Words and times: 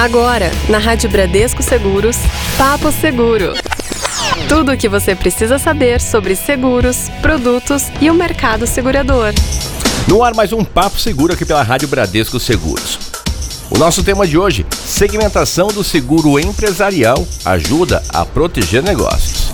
Agora, 0.00 0.50
na 0.66 0.78
Rádio 0.78 1.10
Bradesco 1.10 1.62
Seguros, 1.62 2.16
Papo 2.56 2.90
Seguro. 2.90 3.52
Tudo 4.48 4.72
o 4.72 4.76
que 4.76 4.88
você 4.88 5.14
precisa 5.14 5.58
saber 5.58 6.00
sobre 6.00 6.34
seguros, 6.34 7.10
produtos 7.20 7.82
e 8.00 8.08
o 8.08 8.14
mercado 8.14 8.66
segurador. 8.66 9.34
No 10.08 10.24
ar, 10.24 10.34
mais 10.34 10.54
um 10.54 10.64
Papo 10.64 10.98
Seguro 10.98 11.34
aqui 11.34 11.44
pela 11.44 11.62
Rádio 11.62 11.86
Bradesco 11.86 12.40
Seguros. 12.40 12.98
O 13.68 13.76
nosso 13.76 14.02
tema 14.02 14.26
de 14.26 14.38
hoje: 14.38 14.64
segmentação 14.72 15.68
do 15.68 15.84
seguro 15.84 16.40
empresarial 16.40 17.28
ajuda 17.44 18.02
a 18.08 18.24
proteger 18.24 18.82
negócios. 18.82 19.52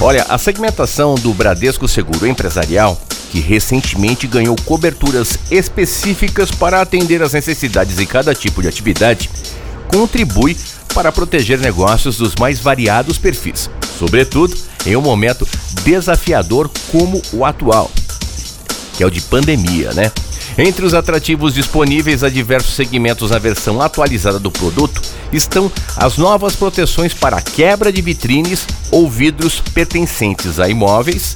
Olha, 0.00 0.26
a 0.28 0.38
segmentação 0.38 1.14
do 1.14 1.32
Bradesco 1.32 1.86
Seguro 1.86 2.26
Empresarial 2.26 3.00
que 3.32 3.40
recentemente 3.40 4.26
ganhou 4.26 4.54
coberturas 4.66 5.38
específicas 5.50 6.50
para 6.50 6.82
atender 6.82 7.22
às 7.22 7.32
necessidades 7.32 7.96
de 7.96 8.04
cada 8.04 8.34
tipo 8.34 8.60
de 8.60 8.68
atividade, 8.68 9.30
contribui 9.88 10.54
para 10.92 11.10
proteger 11.10 11.58
negócios 11.58 12.18
dos 12.18 12.34
mais 12.34 12.60
variados 12.60 13.16
perfis, 13.16 13.70
sobretudo 13.98 14.54
em 14.84 14.94
um 14.96 15.00
momento 15.00 15.48
desafiador 15.82 16.70
como 16.90 17.22
o 17.32 17.42
atual, 17.42 17.90
que 18.94 19.02
é 19.02 19.06
o 19.06 19.10
de 19.10 19.22
pandemia, 19.22 19.94
né? 19.94 20.12
Entre 20.58 20.84
os 20.84 20.92
atrativos 20.92 21.54
disponíveis 21.54 22.22
a 22.22 22.28
diversos 22.28 22.74
segmentos 22.74 23.30
na 23.30 23.38
versão 23.38 23.80
atualizada 23.80 24.38
do 24.38 24.50
produto 24.50 25.00
estão 25.32 25.72
as 25.96 26.18
novas 26.18 26.54
proteções 26.54 27.14
para 27.14 27.40
quebra 27.40 27.90
de 27.90 28.02
vitrines 28.02 28.66
ou 28.90 29.08
vidros 29.08 29.62
pertencentes 29.72 30.60
a 30.60 30.68
imóveis, 30.68 31.32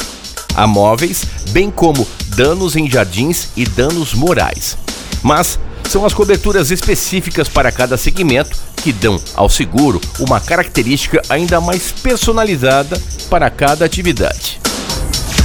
a 0.56 0.66
móveis, 0.66 1.24
bem 1.50 1.70
como 1.70 2.08
danos 2.28 2.74
em 2.74 2.90
jardins 2.90 3.48
e 3.56 3.64
danos 3.64 4.14
morais. 4.14 4.76
Mas 5.22 5.58
são 5.88 6.04
as 6.04 6.14
coberturas 6.14 6.70
específicas 6.70 7.48
para 7.48 7.70
cada 7.70 7.96
segmento 7.96 8.56
que 8.76 8.92
dão 8.92 9.20
ao 9.34 9.48
seguro 9.48 10.00
uma 10.18 10.40
característica 10.40 11.22
ainda 11.28 11.60
mais 11.60 11.92
personalizada 11.92 13.00
para 13.28 13.50
cada 13.50 13.84
atividade. 13.84 14.60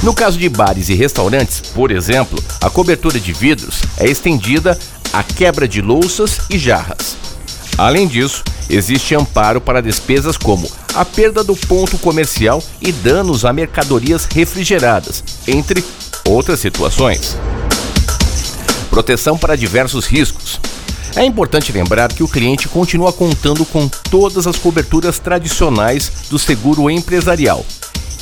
No 0.01 0.13
caso 0.13 0.39
de 0.39 0.49
bares 0.49 0.89
e 0.89 0.95
restaurantes, 0.95 1.59
por 1.59 1.91
exemplo, 1.91 2.41
a 2.59 2.69
cobertura 2.69 3.19
de 3.19 3.33
vidros 3.33 3.81
é 3.97 4.07
estendida 4.07 4.77
à 5.13 5.21
quebra 5.21 5.67
de 5.67 5.81
louças 5.81 6.39
e 6.49 6.57
jarras. 6.57 7.15
Além 7.77 8.07
disso, 8.07 8.43
existe 8.71 9.13
amparo 9.13 9.59
para 9.59 9.81
despesas 9.81 10.37
como 10.37 10.69
a 10.93 11.05
perda 11.05 11.43
do 11.43 11.55
ponto 11.55 11.97
comercial 11.97 12.63
e 12.81 12.91
danos 12.91 13.45
a 13.45 13.53
mercadorias 13.53 14.25
refrigeradas, 14.25 15.23
entre 15.47 15.83
outras 16.25 16.59
situações. 16.59 17.37
Proteção 18.89 19.37
para 19.37 19.55
diversos 19.55 20.05
riscos. 20.05 20.59
É 21.15 21.25
importante 21.25 21.71
lembrar 21.71 22.11
que 22.13 22.23
o 22.23 22.27
cliente 22.27 22.69
continua 22.69 23.11
contando 23.11 23.65
com 23.65 23.87
todas 24.09 24.47
as 24.47 24.55
coberturas 24.55 25.19
tradicionais 25.19 26.11
do 26.29 26.39
seguro 26.39 26.89
empresarial, 26.89 27.65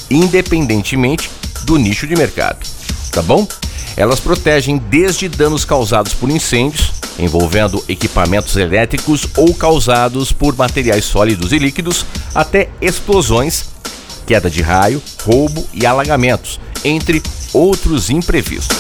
independentemente 0.10 1.30
do 1.64 1.78
nicho 1.78 2.08
de 2.08 2.16
mercado. 2.16 2.66
Tá 3.12 3.22
bom? 3.22 3.48
Elas 3.96 4.20
protegem 4.20 4.78
desde 4.78 5.28
danos 5.28 5.66
causados 5.66 6.14
por 6.14 6.30
incêndios, 6.30 6.92
envolvendo 7.20 7.84
equipamentos 7.88 8.56
elétricos 8.56 9.28
ou 9.36 9.54
causados 9.54 10.32
por 10.32 10.56
materiais 10.56 11.06
sólidos 11.06 11.52
e 11.52 11.60
líquidos, 11.60 12.06
até 12.34 12.70
explosões, 12.82 13.66
queda 14.26 14.50
de 14.50 14.62
raio, 14.62 15.02
roubo 15.24 15.68
e 15.74 15.86
alagamentos, 15.86 16.60
entre 16.84 17.22
outros 17.54 18.10
imprevistos. 18.10 18.78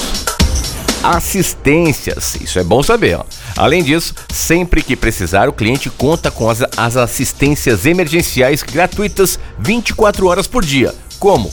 Assistências, 1.02 2.36
isso 2.42 2.60
é 2.60 2.64
bom 2.64 2.84
saber. 2.84 3.18
Ó. 3.18 3.24
Além 3.56 3.84
disso, 3.84 4.14
sempre 4.34 4.82
que 4.82 4.96
precisar, 4.96 5.48
o 5.48 5.54
cliente 5.54 5.90
conta 5.90 6.30
com 6.30 6.50
as, 6.50 6.60
as 6.76 6.98
assistências 6.98 7.86
emergenciais 7.86 8.64
gratuitas 8.64 9.40
24 9.58 10.28
horas 10.28 10.46
por 10.46 10.64
dia, 10.64 10.94
como 11.18 11.52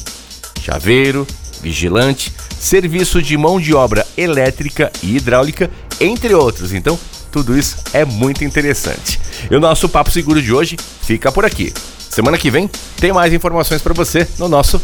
chaveiro, 0.60 1.26
vigilante, 1.62 2.32
serviço 2.58 3.22
de 3.22 3.36
mão 3.36 3.60
de 3.60 3.72
obra 3.72 4.04
elétrica 4.16 4.90
e 5.02 5.16
hidráulica, 5.16 5.70
entre 6.00 6.34
outros. 6.34 6.72
Então, 6.72 6.98
tudo 7.30 7.56
isso 7.56 7.76
é 7.92 8.04
muito 8.04 8.44
interessante. 8.44 9.20
E 9.50 9.54
o 9.54 9.60
nosso 9.60 9.88
Papo 9.88 10.10
Seguro 10.10 10.40
de 10.40 10.52
hoje 10.52 10.76
fica 11.02 11.30
por 11.30 11.44
aqui. 11.44 11.72
Semana 11.98 12.38
que 12.38 12.50
vem 12.50 12.70
tem 12.98 13.12
mais 13.12 13.32
informações 13.32 13.82
para 13.82 13.92
você 13.92 14.26
no 14.38 14.48
nosso 14.48 14.80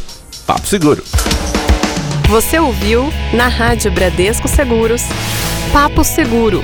Papo 0.46 0.66
Seguro. 0.66 1.02
Você 2.28 2.58
ouviu 2.58 3.12
na 3.32 3.48
Rádio 3.48 3.90
Bradesco 3.90 4.48
Seguros 4.48 5.02
Papo 5.72 6.04
Seguro. 6.04 6.62